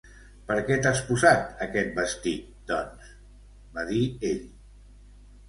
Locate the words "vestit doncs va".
1.99-3.87